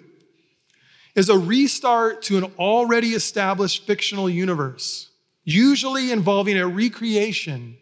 is 1.14 1.28
a 1.28 1.38
restart 1.38 2.22
to 2.22 2.38
an 2.38 2.44
already 2.58 3.08
established 3.08 3.86
fictional 3.86 4.28
universe, 4.28 5.10
usually 5.44 6.10
involving 6.10 6.56
a 6.56 6.66
recreation 6.66 7.76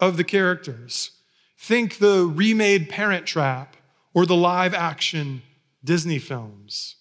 of 0.00 0.16
the 0.16 0.24
characters. 0.24 1.12
Think 1.58 1.98
the 1.98 2.26
remade 2.26 2.88
Parent 2.88 3.26
Trap 3.26 3.76
or 4.14 4.26
the 4.26 4.36
live 4.36 4.74
action 4.74 5.42
Disney 5.84 6.18
films. 6.18 6.96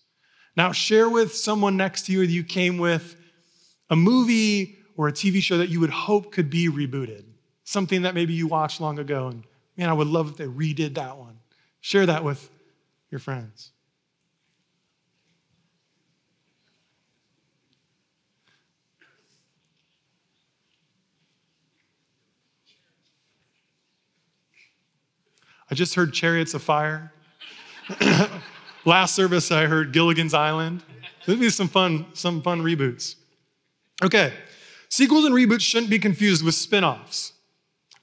Now, 0.56 0.72
share 0.72 1.10
with 1.10 1.36
someone 1.36 1.76
next 1.76 2.06
to 2.06 2.14
you 2.14 2.20
that 2.20 2.32
you 2.32 2.44
came 2.44 2.78
with 2.78 3.16
a 3.90 3.96
movie 3.96 4.78
or 4.96 5.08
a 5.08 5.12
TV 5.12 5.42
show 5.42 5.58
that 5.58 5.70
you 5.70 5.80
would 5.80 5.90
hope 5.90 6.32
could 6.32 6.50
be 6.50 6.70
rebooted, 6.70 7.26
something 7.64 8.04
that 8.04 8.16
maybe 8.16 8.34
you 8.34 8.48
watched 8.48 8.80
long 8.80 9.00
ago, 9.00 9.28
and 9.28 9.44
man, 9.78 9.90
I 9.90 9.94
would 9.94 10.08
love 10.08 10.30
if 10.30 10.38
they 10.38 10.46
redid 10.46 10.96
that 10.96 11.18
one. 11.18 11.38
Share 11.86 12.08
that 12.08 12.24
with 12.24 12.50
your 13.12 13.20
friends. 13.20 13.72
I 25.70 25.76
just 25.76 25.94
heard 25.94 26.12
Chariots 26.12 26.56
of 26.56 26.64
Fire. 26.64 27.14
Last 28.86 29.14
service, 29.14 29.52
I 29.52 29.68
heard 29.68 29.94
Gilligan's 29.94 30.34
Island. 30.34 30.82
There'll 31.28 31.40
be 31.40 31.52
some 31.52 31.68
fun, 31.68 32.08
some 32.16 32.42
fun 32.42 32.64
reboots. 32.64 33.14
Okay, 34.04 34.34
sequels 34.90 35.26
and 35.26 35.36
reboots 35.36 35.62
shouldn't 35.62 35.92
be 35.92 36.00
confused 36.00 36.44
with 36.44 36.56
spin 36.56 36.84
offs, 36.84 37.34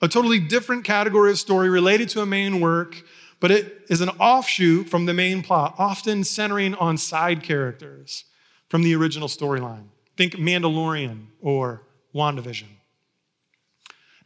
a 0.00 0.06
totally 0.06 0.38
different 0.38 0.84
category 0.84 1.32
of 1.32 1.38
story 1.40 1.68
related 1.68 2.08
to 2.10 2.20
a 2.20 2.26
main 2.26 2.60
work 2.60 3.02
but 3.42 3.50
it 3.50 3.86
is 3.88 4.00
an 4.00 4.08
offshoot 4.20 4.88
from 4.88 5.04
the 5.04 5.12
main 5.12 5.42
plot, 5.42 5.74
often 5.76 6.22
centering 6.22 6.76
on 6.76 6.96
side 6.96 7.42
characters 7.42 8.24
from 8.68 8.84
the 8.84 8.94
original 8.94 9.26
storyline. 9.26 9.86
Think 10.16 10.34
Mandalorian 10.34 11.26
or 11.40 11.82
WandaVision. 12.14 12.68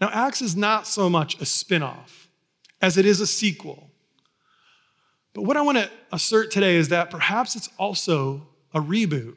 Now, 0.03 0.11
Acts 0.13 0.43
is 0.43 0.55
not 0.55 0.87
so 0.87 1.09
much 1.09 1.41
a 1.41 1.47
spin 1.47 1.83
off 1.83 2.29
as 2.83 2.99
it 2.99 3.07
is 3.07 3.23
a 3.23 3.27
sequel. 3.27 3.91
But 5.33 5.45
what 5.45 5.57
I 5.57 5.63
want 5.63 5.79
to 5.79 5.91
assert 6.13 6.51
today 6.51 6.77
is 6.77 6.91
that 6.91 7.11
perhaps 7.11 7.57
it's 7.57 7.71
also 7.79 8.47
a 8.75 8.81
reboot. 8.81 9.37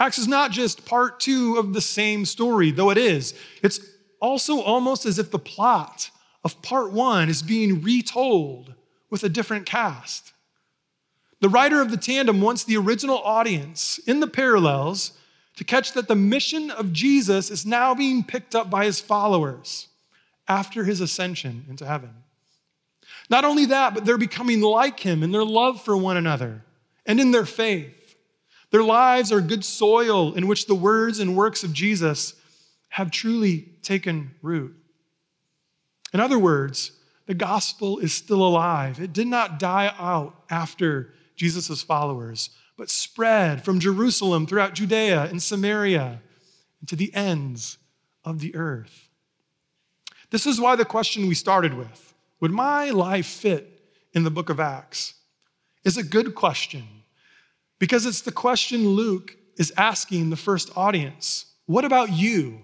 Acts 0.00 0.18
is 0.18 0.26
not 0.26 0.50
just 0.50 0.84
part 0.84 1.20
two 1.20 1.58
of 1.58 1.74
the 1.74 1.80
same 1.80 2.24
story, 2.24 2.72
though 2.72 2.90
it 2.90 2.98
is. 2.98 3.34
It's 3.62 3.78
also 4.20 4.60
almost 4.60 5.06
as 5.06 5.20
if 5.20 5.30
the 5.30 5.38
plot 5.38 6.10
of 6.44 6.60
part 6.62 6.92
one 6.92 7.28
is 7.28 7.42
being 7.42 7.82
retold 7.82 8.74
with 9.10 9.24
a 9.24 9.28
different 9.28 9.66
cast. 9.66 10.32
The 11.40 11.48
writer 11.48 11.80
of 11.80 11.90
the 11.90 11.96
tandem 11.96 12.40
wants 12.40 12.64
the 12.64 12.76
original 12.76 13.18
audience 13.18 13.98
in 14.06 14.20
the 14.20 14.26
parallels 14.26 15.12
to 15.56 15.64
catch 15.64 15.92
that 15.92 16.08
the 16.08 16.16
mission 16.16 16.70
of 16.70 16.92
Jesus 16.92 17.50
is 17.50 17.64
now 17.64 17.94
being 17.94 18.24
picked 18.24 18.54
up 18.54 18.70
by 18.70 18.84
his 18.84 19.00
followers 19.00 19.88
after 20.48 20.84
his 20.84 21.00
ascension 21.00 21.64
into 21.68 21.86
heaven. 21.86 22.10
Not 23.30 23.44
only 23.44 23.66
that, 23.66 23.94
but 23.94 24.04
they're 24.04 24.18
becoming 24.18 24.60
like 24.60 25.00
him 25.00 25.22
in 25.22 25.32
their 25.32 25.44
love 25.44 25.82
for 25.82 25.96
one 25.96 26.16
another 26.16 26.64
and 27.06 27.20
in 27.20 27.30
their 27.30 27.46
faith. 27.46 28.16
Their 28.70 28.82
lives 28.82 29.30
are 29.30 29.40
good 29.40 29.64
soil 29.64 30.34
in 30.34 30.46
which 30.46 30.66
the 30.66 30.74
words 30.74 31.20
and 31.20 31.36
works 31.36 31.62
of 31.62 31.72
Jesus 31.72 32.34
have 32.88 33.10
truly 33.10 33.68
taken 33.82 34.32
root. 34.42 34.74
In 36.14 36.20
other 36.20 36.38
words, 36.38 36.92
the 37.26 37.34
gospel 37.34 37.98
is 37.98 38.14
still 38.14 38.46
alive. 38.46 39.00
It 39.00 39.12
did 39.12 39.26
not 39.26 39.58
die 39.58 39.92
out 39.98 40.44
after 40.48 41.12
Jesus' 41.36 41.82
followers, 41.82 42.50
but 42.76 42.88
spread 42.88 43.64
from 43.64 43.80
Jerusalem 43.80 44.46
throughout 44.46 44.74
Judea 44.74 45.24
and 45.24 45.42
Samaria 45.42 46.22
and 46.80 46.88
to 46.88 46.96
the 46.96 47.12
ends 47.14 47.78
of 48.24 48.38
the 48.38 48.54
earth. 48.54 49.08
This 50.30 50.46
is 50.46 50.60
why 50.60 50.76
the 50.76 50.84
question 50.84 51.26
we 51.26 51.34
started 51.34 51.74
with 51.74 52.14
would 52.40 52.52
my 52.52 52.90
life 52.90 53.26
fit 53.26 53.80
in 54.12 54.24
the 54.24 54.30
book 54.30 54.48
of 54.48 54.60
Acts? 54.60 55.14
is 55.84 55.96
a 55.96 56.02
good 56.02 56.34
question 56.34 56.84
because 57.78 58.06
it's 58.06 58.22
the 58.22 58.32
question 58.32 58.88
Luke 58.88 59.36
is 59.56 59.72
asking 59.76 60.30
the 60.30 60.36
first 60.36 60.70
audience. 60.76 61.46
What 61.66 61.84
about 61.84 62.10
you? 62.12 62.60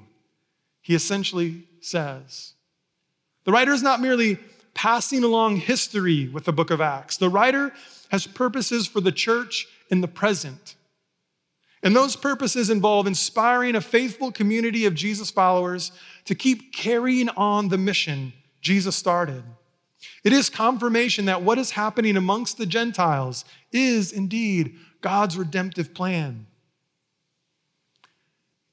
He 0.81 0.95
essentially 0.95 1.69
says. 1.81 2.55
The 3.51 3.55
writer 3.55 3.73
is 3.73 3.83
not 3.83 4.01
merely 4.01 4.39
passing 4.75 5.25
along 5.25 5.57
history 5.57 6.29
with 6.29 6.45
the 6.45 6.53
book 6.53 6.71
of 6.71 6.81
Acts, 6.81 7.17
the 7.17 7.29
writer 7.29 7.73
has 8.13 8.25
purposes 8.25 8.87
for 8.87 9.01
the 9.01 9.11
church 9.11 9.67
in 9.91 10.03
the 10.03 10.07
present. 10.07 10.77
And 11.83 11.97
those 11.97 12.15
purposes 12.15 12.71
involve 12.71 13.09
inspiring 13.09 13.75
a 13.75 13.81
faithful 13.81 14.31
community 14.31 14.87
of 14.87 14.95
Jesus 14.95 15.33
followers 15.33 15.91
to 16.27 16.37
keep 16.37 16.73
carrying 16.73 17.29
on 17.31 17.71
the 17.71 17.77
mission 17.77 18.35
Jesus 18.61 18.95
started. 18.95 19.43
It 20.23 20.33
is 20.33 20.49
confirmation 20.49 21.25
that 21.25 21.43
what 21.43 21.59
is 21.59 21.73
happening 21.73 22.17
amongst 22.17 22.57
the 22.57 22.67
Gentiles 22.67 23.45
is 23.73 24.13
indeed 24.13 24.77
God's 25.01 25.37
redemptive 25.37 25.93
plan. 25.93 26.47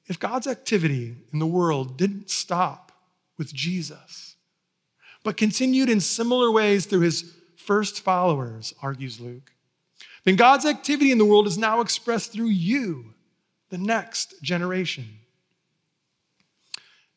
If 0.05 0.19
God's 0.19 0.45
activity 0.45 1.15
in 1.33 1.39
the 1.39 1.47
world 1.47 1.97
didn't 1.97 2.29
stop 2.29 2.91
with 3.39 3.51
Jesus, 3.51 4.35
but 5.27 5.35
continued 5.35 5.89
in 5.89 5.99
similar 5.99 6.49
ways 6.49 6.85
through 6.85 7.01
his 7.01 7.33
first 7.57 7.99
followers, 7.99 8.73
argues 8.81 9.19
Luke. 9.19 9.51
Then 10.23 10.37
God's 10.37 10.65
activity 10.65 11.11
in 11.11 11.17
the 11.17 11.25
world 11.25 11.47
is 11.47 11.57
now 11.57 11.81
expressed 11.81 12.31
through 12.31 12.47
you, 12.47 13.13
the 13.69 13.77
next 13.77 14.41
generation. 14.41 15.03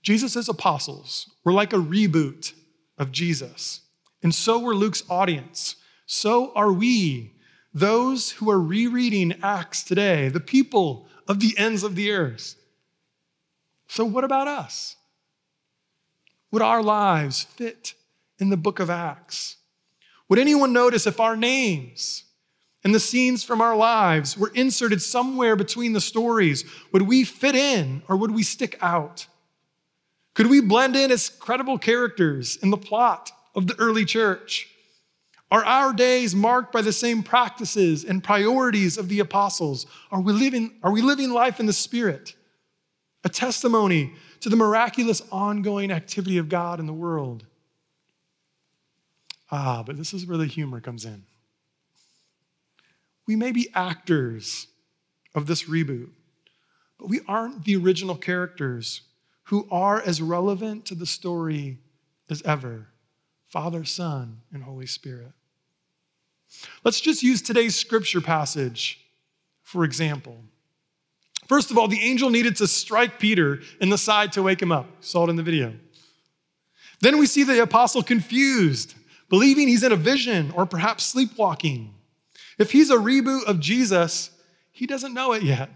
Jesus' 0.02 0.49
apostles 0.49 1.31
were 1.45 1.52
like 1.52 1.73
a 1.73 1.76
reboot 1.76 2.52
of 2.99 3.12
Jesus, 3.12 3.83
and 4.25 4.35
so 4.35 4.59
were 4.59 4.75
Luke's 4.75 5.05
audience. 5.09 5.76
So 6.05 6.52
are 6.55 6.73
we, 6.73 7.35
those 7.73 8.33
who 8.33 8.50
are 8.50 8.59
rereading 8.59 9.37
Acts 9.40 9.85
today, 9.85 10.29
the 10.29 10.40
people 10.40 11.07
of 11.29 11.38
the 11.38 11.57
ends 11.57 11.85
of 11.85 11.95
the 11.95 12.11
earth. 12.11 12.57
So, 13.87 14.05
what 14.05 14.25
about 14.25 14.49
us? 14.49 14.97
Would 16.50 16.62
our 16.62 16.83
lives 16.83 17.45
fit 17.45 17.95
in 18.40 18.50
the 18.50 18.56
book 18.56 18.80
of 18.80 18.90
Acts? 18.90 19.56
Would 20.28 20.38
anyone 20.38 20.73
notice 20.73 21.06
if 21.06 21.20
our 21.20 21.37
names 21.37 22.25
and 22.85 22.94
the 22.94 23.00
scenes 23.00 23.44
from 23.44 23.61
our 23.61 23.76
lives 23.76 24.38
were 24.38 24.52
inserted 24.54 25.02
somewhere 25.02 25.56
between 25.56 25.92
the 25.92 26.00
stories? 26.00 26.64
Would 26.92 27.02
we 27.02 27.25
fit 27.25 27.54
in 27.54 28.02
or 28.09 28.16
would 28.16 28.30
we 28.30 28.42
stick 28.42 28.78
out? 28.80 29.26
Could 30.35 30.47
we 30.47 30.61
blend 30.61 30.97
in 30.97 31.11
as 31.11 31.28
credible 31.28 31.78
characters 31.78 32.56
in 32.56 32.70
the 32.70 32.76
plot 32.76 33.32
of 33.54 33.66
the 33.66 33.78
early 33.78 34.04
church? 34.04 34.68
Are 35.50 35.64
our 35.64 35.92
days 35.92 36.35
marked 36.35 36.73
by 36.73 36.80
the 36.80 36.92
same 36.92 37.25
practices 37.25 38.04
and 38.04 38.23
priorities 38.23 38.97
of 38.97 39.09
the 39.09 39.18
apostles? 39.18 39.87
Are 40.12 40.20
we 40.20 40.32
living, 40.32 40.78
are 40.85 40.92
we 40.92 41.02
living 41.02 41.30
life 41.30 41.59
in 41.59 41.66
the 41.66 41.73
Spirit? 41.73 42.37
A 43.25 43.28
testimony 43.28 44.14
to 44.40 44.49
the 44.49 44.56
miraculous 44.56 45.23
ongoing 45.32 45.90
activity 45.90 46.38
of 46.38 46.49
God 46.49 46.78
in 46.78 46.87
the 46.87 46.92
world. 46.92 47.44
Ah, 49.50 49.83
but 49.85 49.97
this 49.97 50.14
is 50.14 50.26
where 50.26 50.38
the 50.38 50.47
humor 50.47 50.80
comes 50.80 51.04
in. 51.04 51.25
We 53.26 53.37
may 53.37 53.52
be 53.52 53.69
actors 53.75 54.66
of 55.35 55.47
this 55.47 55.64
reboot, 55.64 56.11
but 56.99 57.09
we 57.09 57.21
aren't 57.26 57.64
the 57.64 57.76
original 57.76 58.16
characters 58.16 59.02
who 59.45 59.66
are 59.71 60.00
as 60.00 60.23
relevant 60.23 60.87
to 60.87 60.95
the 60.95 61.07
story 61.07 61.78
as 62.28 62.42
ever 62.42 62.87
Father, 63.49 63.85
Son, 63.85 64.42
and 64.52 64.62
Holy 64.62 64.87
Spirit. 64.87 65.33
Let's 66.85 67.00
just 67.00 67.23
use 67.23 67.42
today's 67.42 67.75
scripture 67.75 68.21
passage 68.21 69.00
for 69.71 69.85
example. 69.85 70.37
First 71.47 71.71
of 71.71 71.78
all, 71.78 71.87
the 71.87 72.00
angel 72.00 72.28
needed 72.28 72.57
to 72.57 72.66
strike 72.66 73.21
Peter 73.21 73.61
in 73.80 73.88
the 73.88 73.99
side 73.99 74.33
to 74.33 74.42
wake 74.42 74.61
him 74.61 74.73
up. 74.73 74.87
saw 75.00 75.26
it 75.26 75.30
in 75.30 75.37
the 75.37 75.45
video. 75.45 75.75
Then 77.00 77.19
we 77.19 77.26
see 77.26 77.45
the 77.45 77.62
apostle 77.62 78.02
confused, 78.02 78.95
believing 79.31 79.69
he's 79.69 79.83
in 79.83 79.93
a 79.93 79.97
vision 79.97 80.53
or 80.55 80.67
perhaps 80.67 81.05
sleepwalking. 81.05 81.95
If 82.59 82.73
he's 82.73 82.91
a 82.91 82.97
reboot 82.97 83.45
of 83.47 83.61
Jesus, 83.61 84.31
he 84.71 84.87
doesn't 84.87 85.15
know 85.15 85.33
it 85.33 85.43
yet. 85.43 85.71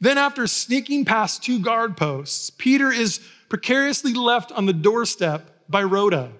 Then, 0.00 0.18
after 0.18 0.46
sneaking 0.46 1.06
past 1.06 1.42
two 1.42 1.58
guard 1.58 1.96
posts, 1.96 2.50
Peter 2.50 2.92
is 2.92 3.20
precariously 3.48 4.12
left 4.12 4.52
on 4.52 4.66
the 4.66 4.72
doorstep 4.72 5.64
by 5.68 5.82
Rhoda. 5.82 6.30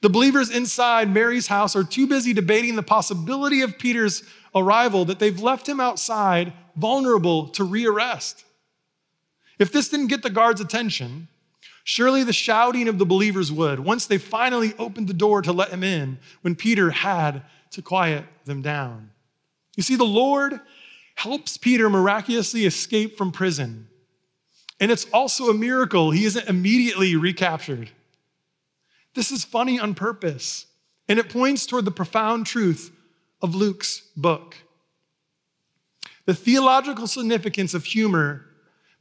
The 0.00 0.08
believers 0.08 0.50
inside 0.50 1.12
Mary's 1.12 1.48
house 1.48 1.76
are 1.76 1.84
too 1.84 2.06
busy 2.06 2.32
debating 2.32 2.76
the 2.76 2.82
possibility 2.82 3.60
of 3.60 3.78
Peter's 3.78 4.22
arrival 4.54 5.04
that 5.06 5.18
they've 5.18 5.40
left 5.40 5.68
him 5.68 5.78
outside, 5.78 6.52
vulnerable 6.74 7.48
to 7.48 7.64
rearrest. 7.64 8.44
If 9.58 9.72
this 9.72 9.90
didn't 9.90 10.06
get 10.06 10.22
the 10.22 10.30
guards' 10.30 10.62
attention, 10.62 11.28
surely 11.90 12.22
the 12.22 12.32
shouting 12.32 12.86
of 12.86 12.98
the 12.98 13.04
believers 13.04 13.50
would 13.50 13.80
once 13.80 14.06
they 14.06 14.16
finally 14.16 14.72
opened 14.78 15.08
the 15.08 15.12
door 15.12 15.42
to 15.42 15.52
let 15.52 15.70
him 15.70 15.82
in 15.82 16.18
when 16.42 16.54
Peter 16.54 16.90
had 16.90 17.42
to 17.72 17.82
quiet 17.82 18.24
them 18.44 18.62
down. 18.62 19.10
You 19.76 19.82
see, 19.82 19.96
the 19.96 20.04
Lord 20.04 20.60
helps 21.16 21.56
Peter 21.56 21.90
miraculously 21.90 22.64
escape 22.64 23.18
from 23.18 23.32
prison. 23.32 23.88
And 24.78 24.92
it's 24.92 25.06
also 25.12 25.50
a 25.50 25.54
miracle 25.54 26.12
he 26.12 26.24
isn't 26.26 26.48
immediately 26.48 27.16
recaptured. 27.16 27.90
This 29.14 29.32
is 29.32 29.44
funny 29.44 29.80
on 29.80 29.94
purpose, 29.94 30.66
and 31.08 31.18
it 31.18 31.28
points 31.28 31.66
toward 31.66 31.86
the 31.86 31.90
profound 31.90 32.46
truth 32.46 32.92
of 33.42 33.56
Luke's 33.56 34.02
book. 34.16 34.56
The 36.24 36.34
theological 36.34 37.08
significance 37.08 37.74
of 37.74 37.84
humor 37.84 38.46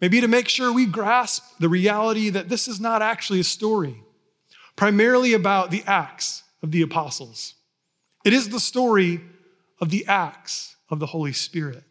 may 0.01 0.08
be 0.08 0.22
to 0.22 0.27
make 0.27 0.48
sure 0.48 0.72
we 0.72 0.86
grasp 0.86 1.44
the 1.60 1.70
reality 1.70 2.29
that 2.29 2.50
this 2.50 2.68
is 2.68 2.79
not 2.79 3.01
actually 3.01 3.39
a 3.39 3.44
story, 3.44 4.01
primarily 4.75 5.34
about 5.34 5.72
the 5.72 5.84
acts 5.86 6.44
of 6.62 6.72
the 6.72 6.82
apostles. 6.82 7.56
It 8.25 8.33
is 8.33 8.50
the 8.50 8.59
story 8.59 9.22
of 9.79 9.90
the 9.90 10.05
acts 10.07 10.75
of 10.90 11.00
the 11.00 11.07
Holy 11.07 11.33
Spirit. 11.33 11.83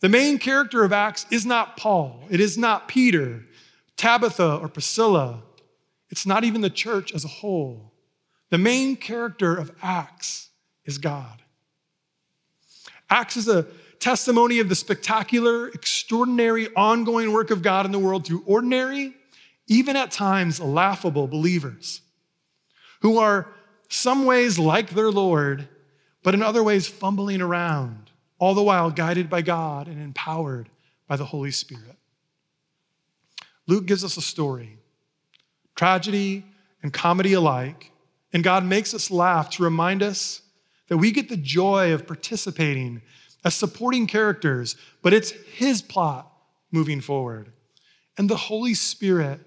The 0.00 0.08
main 0.08 0.38
character 0.38 0.84
of 0.84 0.92
Acts 0.92 1.26
is 1.30 1.44
not 1.44 1.76
Paul, 1.76 2.24
it 2.30 2.40
is 2.40 2.56
not 2.56 2.88
Peter, 2.88 3.44
Tabitha, 3.96 4.56
or 4.56 4.68
Priscilla. 4.68 5.42
It's 6.10 6.24
not 6.24 6.44
even 6.44 6.62
the 6.62 6.70
church 6.70 7.12
as 7.12 7.24
a 7.24 7.28
whole. 7.28 7.92
The 8.50 8.56
main 8.56 8.96
character 8.96 9.54
of 9.54 9.72
Acts 9.82 10.48
is 10.86 10.96
God. 10.96 11.42
Acts 13.10 13.36
is 13.36 13.46
a 13.46 13.66
testimony 14.00 14.60
of 14.60 14.68
the 14.68 14.74
spectacular, 14.74 15.68
extraordinary, 15.68 16.68
ongoing 16.74 17.32
work 17.32 17.50
of 17.50 17.62
God 17.62 17.86
in 17.86 17.92
the 17.92 17.98
world 17.98 18.26
through 18.26 18.42
ordinary, 18.46 19.14
even 19.66 19.96
at 19.96 20.10
times 20.10 20.60
laughable 20.60 21.26
believers 21.26 22.00
who 23.00 23.18
are 23.18 23.48
some 23.88 24.24
ways 24.24 24.58
like 24.58 24.90
their 24.90 25.10
Lord, 25.10 25.68
but 26.22 26.34
in 26.34 26.42
other 26.42 26.62
ways 26.62 26.86
fumbling 26.86 27.40
around, 27.40 28.10
all 28.38 28.54
the 28.54 28.62
while 28.62 28.90
guided 28.90 29.30
by 29.30 29.42
God 29.42 29.88
and 29.88 30.00
empowered 30.02 30.68
by 31.06 31.16
the 31.16 31.24
Holy 31.24 31.50
Spirit. 31.50 31.96
Luke 33.66 33.86
gives 33.86 34.04
us 34.04 34.16
a 34.16 34.22
story 34.22 34.78
tragedy 35.74 36.44
and 36.82 36.92
comedy 36.92 37.34
alike. 37.34 37.92
And 38.32 38.42
God 38.44 38.64
makes 38.64 38.92
us 38.94 39.10
laugh 39.10 39.48
to 39.50 39.62
remind 39.62 40.02
us 40.02 40.42
that 40.88 40.98
we 40.98 41.12
get 41.12 41.28
the 41.28 41.36
joy 41.36 41.92
of 41.92 42.06
participating 42.06 43.00
as 43.44 43.54
supporting 43.54 44.06
characters, 44.06 44.76
but 45.02 45.12
it's 45.12 45.30
His 45.30 45.82
plot 45.82 46.32
moving 46.70 47.00
forward. 47.00 47.52
And 48.16 48.28
the 48.28 48.36
Holy 48.36 48.74
Spirit 48.74 49.40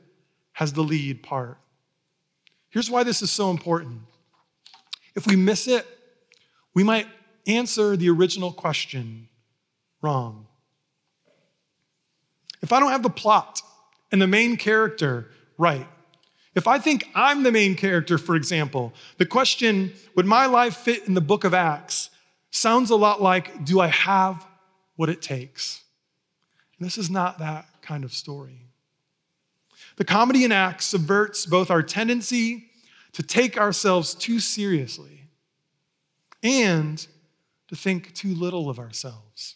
has 0.54 0.74
the 0.74 0.82
lead 0.82 1.24
part. 1.24 1.58
Here's 2.70 2.90
why 2.90 3.04
this 3.04 3.22
is 3.22 3.30
so 3.32 3.52
important. 3.52 4.02
If 5.16 5.28
we 5.28 5.36
miss 5.36 5.68
it, 5.68 5.86
we 6.74 6.84
might 6.84 7.08
answer 7.48 7.98
the 7.98 8.10
original 8.10 8.52
question 8.52 9.28
wrong. 10.02 10.48
If 12.62 12.72
I 12.72 12.80
don't 12.80 12.92
have 12.92 13.04
the 13.04 13.10
plot 13.10 13.62
and 14.12 14.22
the 14.22 14.28
main 14.28 14.56
character 14.56 15.32
right, 15.58 15.88
if 16.54 16.68
I 16.68 16.80
think 16.80 17.08
I'm 17.16 17.44
the 17.44 17.52
main 17.52 17.76
character, 17.76 18.18
for 18.18 18.36
example, 18.36 18.94
the 19.18 19.26
question, 19.26 19.94
would 20.16 20.26
my 20.26 20.46
life 20.46 20.78
fit 20.78 21.08
in 21.08 21.14
the 21.14 21.22
book 21.22 21.44
of 21.44 21.54
Acts, 21.54 22.10
sounds 22.52 22.90
a 22.90 22.96
lot 22.96 23.22
like, 23.22 23.66
do 23.66 23.80
I 23.80 23.88
have 23.88 24.46
what 24.96 25.10
it 25.10 25.22
takes? 25.22 25.82
And 26.78 26.86
this 26.86 26.98
is 26.98 27.10
not 27.10 27.40
that 27.40 27.66
kind 27.82 28.04
of 28.04 28.14
story. 28.14 28.68
The 29.96 30.06
comedy 30.06 30.44
in 30.44 30.52
Acts 30.52 30.86
subverts 30.86 31.46
both 31.46 31.72
our 31.72 31.84
tendency 31.84 32.66
to 33.14 33.24
take 33.24 33.58
ourselves 33.58 34.14
too 34.14 34.40
seriously 34.40 35.24
and 36.44 37.06
to 37.68 37.76
think 37.76 38.14
too 38.14 38.34
little 38.34 38.70
of 38.70 38.80
ourselves. 38.80 39.56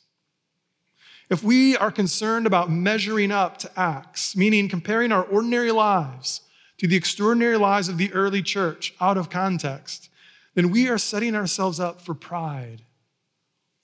If 1.29 1.43
we 1.43 1.75
are 1.75 1.91
concerned 1.91 2.45
about 2.45 2.69
measuring 2.69 3.31
up 3.31 3.57
to 3.59 3.71
Acts, 3.79 4.35
meaning 4.35 4.69
comparing 4.69 5.11
our 5.11 5.23
ordinary 5.23 5.71
lives 5.71 6.41
to 6.77 6.87
the 6.87 6.95
extraordinary 6.95 7.57
lives 7.57 7.89
of 7.89 7.97
the 7.97 8.13
early 8.13 8.43
church 8.43 8.93
out 9.01 9.17
of 9.17 9.29
context, 9.29 10.09
then 10.55 10.71
we 10.71 10.89
are 10.89 10.97
setting 10.97 11.35
ourselves 11.35 11.79
up 11.79 12.01
for 12.01 12.13
pride 12.13 12.81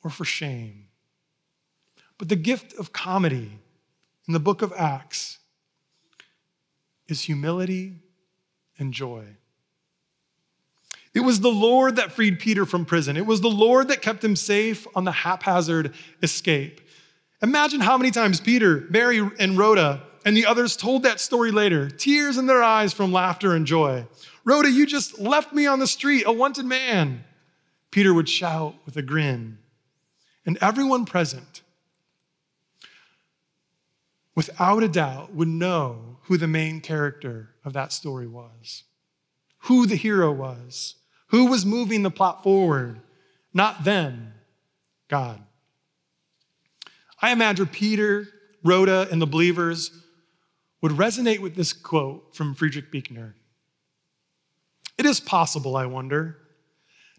or 0.03 0.09
for 0.09 0.25
shame. 0.25 0.87
But 2.17 2.29
the 2.29 2.35
gift 2.35 2.73
of 2.79 2.93
comedy 2.93 3.59
in 4.27 4.33
the 4.33 4.39
book 4.39 4.61
of 4.61 4.73
Acts 4.75 5.39
is 7.07 7.21
humility 7.21 7.95
and 8.79 8.93
joy. 8.93 9.25
It 11.13 11.19
was 11.21 11.41
the 11.41 11.49
Lord 11.49 11.97
that 11.97 12.13
freed 12.13 12.39
Peter 12.39 12.65
from 12.65 12.85
prison. 12.85 13.17
It 13.17 13.25
was 13.25 13.41
the 13.41 13.49
Lord 13.49 13.89
that 13.89 14.01
kept 14.01 14.23
him 14.23 14.35
safe 14.35 14.87
on 14.95 15.03
the 15.03 15.11
haphazard 15.11 15.93
escape. 16.23 16.79
Imagine 17.41 17.81
how 17.81 17.97
many 17.97 18.11
times 18.11 18.39
Peter, 18.39 18.85
Mary, 18.89 19.19
and 19.39 19.57
Rhoda 19.57 20.03
and 20.23 20.37
the 20.37 20.45
others 20.45 20.77
told 20.77 21.03
that 21.03 21.19
story 21.19 21.51
later, 21.51 21.89
tears 21.89 22.37
in 22.37 22.45
their 22.45 22.63
eyes 22.63 22.93
from 22.93 23.11
laughter 23.11 23.55
and 23.55 23.65
joy. 23.65 24.05
Rhoda, 24.43 24.71
you 24.71 24.85
just 24.85 25.19
left 25.19 25.53
me 25.53 25.67
on 25.67 25.79
the 25.79 25.87
street, 25.87 26.23
a 26.25 26.31
wanted 26.31 26.65
man. 26.65 27.23
Peter 27.91 28.13
would 28.13 28.29
shout 28.29 28.75
with 28.85 28.95
a 28.97 29.01
grin. 29.01 29.57
And 30.45 30.57
everyone 30.59 31.05
present, 31.05 31.61
without 34.35 34.81
a 34.81 34.87
doubt, 34.87 35.33
would 35.35 35.47
know 35.47 36.17
who 36.23 36.37
the 36.37 36.47
main 36.47 36.81
character 36.81 37.49
of 37.63 37.73
that 37.73 37.91
story 37.91 38.27
was, 38.27 38.83
who 39.65 39.85
the 39.85 39.95
hero 39.95 40.31
was, 40.31 40.95
who 41.27 41.45
was 41.45 41.65
moving 41.65 42.01
the 42.01 42.09
plot 42.09 42.41
forward. 42.41 43.01
Not 43.53 43.83
them, 43.83 44.33
God. 45.09 45.43
I 47.21 47.31
imagine 47.31 47.67
Peter, 47.67 48.27
Rhoda, 48.63 49.07
and 49.11 49.21
the 49.21 49.27
believers 49.27 49.91
would 50.81 50.93
resonate 50.93 51.39
with 51.39 51.55
this 51.55 51.73
quote 51.73 52.35
from 52.35 52.55
Frederick 52.55 52.91
Buechner. 52.91 53.35
It 55.01 55.07
is 55.07 55.19
possible, 55.19 55.75
I 55.77 55.87
wonder, 55.87 56.37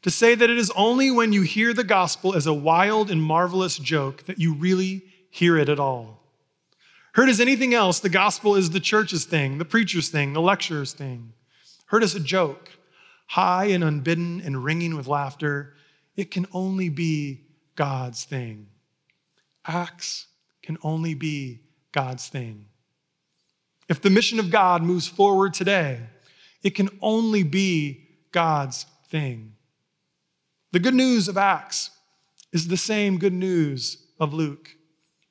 to 0.02 0.10
say 0.12 0.36
that 0.36 0.48
it 0.48 0.56
is 0.56 0.70
only 0.76 1.10
when 1.10 1.32
you 1.32 1.42
hear 1.42 1.74
the 1.74 1.82
gospel 1.82 2.32
as 2.32 2.46
a 2.46 2.54
wild 2.54 3.10
and 3.10 3.20
marvelous 3.20 3.76
joke 3.76 4.22
that 4.26 4.38
you 4.38 4.54
really 4.54 5.02
hear 5.30 5.58
it 5.58 5.68
at 5.68 5.80
all. 5.80 6.22
Heard 7.14 7.28
as 7.28 7.40
anything 7.40 7.74
else, 7.74 7.98
the 7.98 8.08
gospel 8.08 8.54
is 8.54 8.70
the 8.70 8.78
church's 8.78 9.24
thing, 9.24 9.58
the 9.58 9.64
preacher's 9.64 10.10
thing, 10.10 10.32
the 10.32 10.40
lecturer's 10.40 10.92
thing. 10.92 11.32
heard 11.86 12.04
as 12.04 12.14
a 12.14 12.20
joke, 12.20 12.70
high 13.26 13.64
and 13.64 13.82
unbidden 13.82 14.40
and 14.42 14.62
ringing 14.62 14.94
with 14.94 15.08
laughter, 15.08 15.74
it 16.14 16.30
can 16.30 16.46
only 16.52 16.88
be 16.88 17.40
God's 17.74 18.22
thing. 18.22 18.68
Acts 19.66 20.28
can 20.62 20.78
only 20.84 21.14
be 21.14 21.62
God's 21.90 22.28
thing. 22.28 22.66
If 23.88 24.00
the 24.00 24.08
mission 24.08 24.38
of 24.38 24.52
God 24.52 24.84
moves 24.84 25.08
forward 25.08 25.52
today, 25.52 25.98
it 26.62 26.70
can 26.70 26.88
only 27.00 27.42
be 27.42 28.08
God's 28.30 28.86
thing. 29.08 29.54
The 30.72 30.78
good 30.78 30.94
news 30.94 31.28
of 31.28 31.36
Acts 31.36 31.90
is 32.52 32.68
the 32.68 32.76
same 32.76 33.18
good 33.18 33.32
news 33.32 34.06
of 34.18 34.32
Luke. 34.32 34.70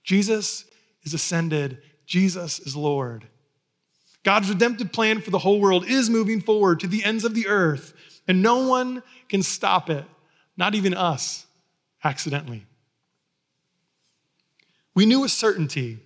Jesus 0.03 0.65
is 1.03 1.13
ascended, 1.13 1.81
Jesus 2.05 2.59
is 2.59 2.75
Lord. 2.75 3.27
God's 4.23 4.49
redemptive 4.49 4.91
plan 4.91 5.21
for 5.21 5.31
the 5.31 5.39
whole 5.39 5.59
world 5.59 5.85
is 5.87 6.09
moving 6.09 6.41
forward 6.41 6.79
to 6.81 6.87
the 6.87 7.03
ends 7.03 7.25
of 7.25 7.33
the 7.33 7.47
earth, 7.47 7.93
and 8.27 8.41
no 8.41 8.67
one 8.67 9.01
can 9.29 9.41
stop 9.41 9.89
it, 9.89 10.05
not 10.57 10.75
even 10.75 10.93
us, 10.93 11.47
accidentally. 12.03 12.65
We 14.93 15.05
knew 15.05 15.21
with 15.21 15.31
certainty, 15.31 15.99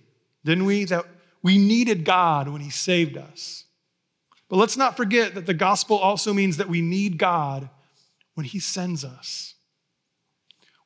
didn't 0.44 0.64
we, 0.64 0.84
that 0.84 1.04
we 1.42 1.58
needed 1.58 2.04
God 2.04 2.48
when 2.48 2.62
He 2.62 2.70
saved 2.70 3.18
us. 3.18 3.64
But 4.48 4.56
let's 4.56 4.76
not 4.76 4.96
forget 4.96 5.34
that 5.34 5.46
the 5.46 5.54
gospel 5.54 5.96
also 5.96 6.32
means 6.32 6.56
that 6.56 6.68
we 6.68 6.80
need 6.80 7.18
God 7.18 7.68
when 8.34 8.46
He 8.46 8.60
sends 8.60 9.04
us. 9.04 9.54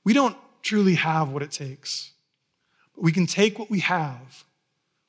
We 0.05 0.13
don't 0.13 0.37
truly 0.63 0.95
have 0.95 1.31
what 1.31 1.43
it 1.43 1.51
takes, 1.51 2.13
but 2.95 3.05
we 3.05 3.13
can 3.13 3.27
take 3.27 3.59
what 3.59 3.71
we 3.71 3.81
have, 3.81 4.45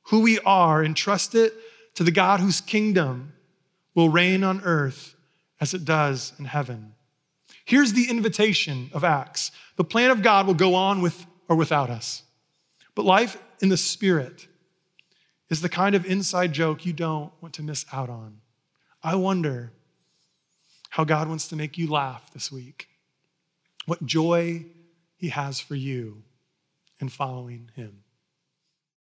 who 0.04 0.20
we 0.20 0.38
are, 0.40 0.82
and 0.82 0.96
trust 0.96 1.34
it 1.34 1.54
to 1.94 2.04
the 2.04 2.10
God 2.10 2.40
whose 2.40 2.60
kingdom 2.60 3.32
will 3.94 4.08
reign 4.08 4.44
on 4.44 4.60
earth 4.62 5.14
as 5.60 5.74
it 5.74 5.84
does 5.84 6.32
in 6.38 6.44
heaven. 6.44 6.94
Here's 7.64 7.92
the 7.92 8.10
invitation 8.10 8.90
of 8.92 9.04
Acts 9.04 9.50
the 9.76 9.84
plan 9.84 10.10
of 10.10 10.22
God 10.22 10.46
will 10.46 10.54
go 10.54 10.74
on 10.74 11.00
with 11.00 11.26
or 11.48 11.56
without 11.56 11.90
us. 11.90 12.22
But 12.94 13.04
life 13.04 13.38
in 13.60 13.68
the 13.68 13.76
Spirit 13.76 14.46
is 15.48 15.60
the 15.60 15.68
kind 15.68 15.94
of 15.94 16.04
inside 16.04 16.52
joke 16.52 16.84
you 16.84 16.92
don't 16.92 17.32
want 17.40 17.54
to 17.54 17.62
miss 17.62 17.86
out 17.92 18.10
on. 18.10 18.41
I 19.02 19.16
wonder 19.16 19.72
how 20.90 21.04
God 21.04 21.28
wants 21.28 21.48
to 21.48 21.56
make 21.56 21.76
you 21.78 21.90
laugh 21.90 22.32
this 22.32 22.52
week, 22.52 22.88
what 23.86 24.04
joy 24.04 24.66
He 25.16 25.30
has 25.30 25.58
for 25.58 25.74
you 25.74 26.22
in 27.00 27.08
following 27.08 27.70
Him. 27.74 28.04